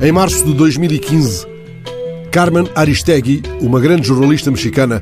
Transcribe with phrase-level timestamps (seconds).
[0.00, 1.44] Em março de 2015,
[2.30, 5.00] Carmen Aristegui, uma grande jornalista mexicana,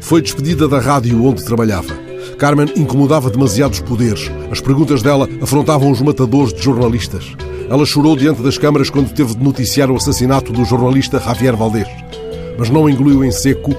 [0.00, 1.94] foi despedida da rádio onde trabalhava.
[2.38, 4.30] Carmen incomodava demasiados poderes.
[4.50, 7.36] As perguntas dela afrontavam os matadores de jornalistas.
[7.68, 11.88] Ela chorou diante das câmaras quando teve de noticiar o assassinato do jornalista Javier Valdés.
[12.58, 13.74] Mas não engoliu em seco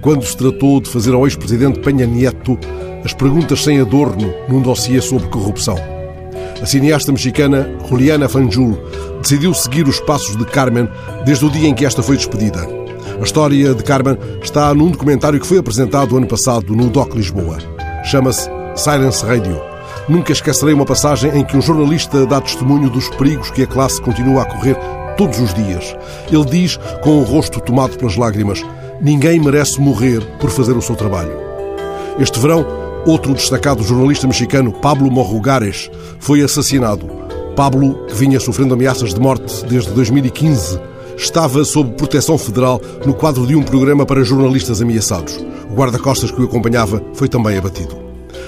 [0.00, 2.58] quando se tratou de fazer ao ex-presidente Penha Nieto
[3.04, 5.76] as perguntas sem adorno num dossiê sobre corrupção.
[6.62, 8.78] A cineasta mexicana Juliana Fanjul
[9.24, 10.86] decidiu seguir os passos de Carmen
[11.24, 12.68] desde o dia em que esta foi despedida.
[13.18, 17.56] A história de Carmen está num documentário que foi apresentado ano passado no DOC Lisboa.
[18.04, 19.58] Chama-se Silence Radio.
[20.06, 24.00] Nunca esquecerei uma passagem em que um jornalista dá testemunho dos perigos que a classe
[24.02, 24.76] continua a correr
[25.16, 25.96] todos os dias.
[26.30, 28.62] Ele diz, com o rosto tomado pelas lágrimas:
[29.00, 31.32] Ninguém merece morrer por fazer o seu trabalho.
[32.18, 32.66] Este verão,
[33.06, 37.23] outro destacado jornalista mexicano, Pablo Morrugares, foi assassinado.
[37.54, 40.80] Pablo, que vinha sofrendo ameaças de morte desde 2015,
[41.16, 45.36] estava sob proteção federal no quadro de um programa para jornalistas ameaçados.
[45.70, 47.96] O guarda-costas que o acompanhava foi também abatido.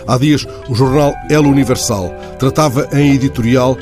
[0.07, 3.77] Há dias, o jornal El Universal tratava em editorial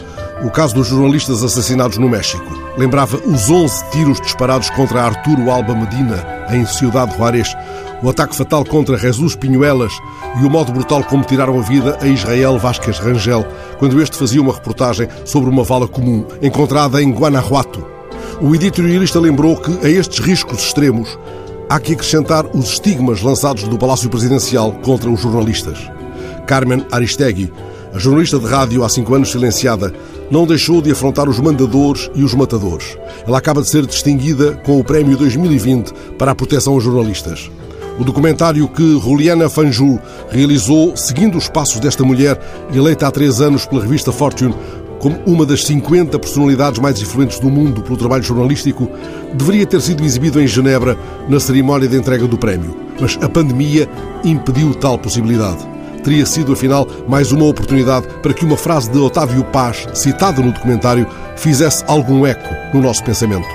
[0.45, 2.64] o caso dos jornalistas assassinados no México.
[2.77, 7.55] Lembrava os 11 tiros disparados contra Arturo Alba Medina, em Ciudad Juárez,
[8.03, 9.93] o ataque fatal contra Jesus Pinhuelas
[10.41, 13.47] e o modo brutal como tiraram a vida a Israel Vasquez Rangel,
[13.79, 17.87] quando este fazia uma reportagem sobre uma vala comum encontrada em Guanajuato.
[18.41, 21.17] O editorialista lembrou que a estes riscos extremos
[21.69, 25.79] há que acrescentar os estigmas lançados do Palácio Presidencial contra os jornalistas.
[26.47, 27.53] Carmen Aristegui,
[27.95, 29.95] a jornalista de rádio há cinco anos silenciada,
[30.31, 32.97] não deixou de afrontar os mandadores e os matadores.
[33.27, 37.51] Ela acaba de ser distinguida com o Prémio 2020 para a proteção aos jornalistas.
[37.99, 42.41] O documentário que Juliana Fanjul realizou seguindo os passos desta mulher,
[42.75, 44.55] eleita há três anos pela revista Fortune
[44.99, 48.89] como uma das 50 personalidades mais influentes do mundo pelo trabalho jornalístico,
[49.35, 50.97] deveria ter sido exibido em Genebra
[51.29, 52.75] na cerimónia de entrega do prémio.
[52.99, 53.87] Mas a pandemia
[54.25, 55.74] impediu tal possibilidade.
[56.05, 60.53] Teria sido, afinal, mais uma oportunidade para que uma frase de Otávio Paz, citada no
[60.53, 63.49] documentário, fizesse algum eco no nosso pensamento.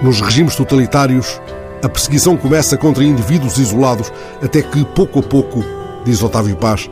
[0.00, 1.38] Nos regimes totalitários,
[1.82, 4.10] a perseguição começa contra indivíduos isolados,
[4.42, 5.62] até que, pouco a pouco,
[6.02, 6.88] diz Otávio Paz,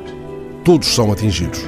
[0.62, 1.65] todos são atingidos.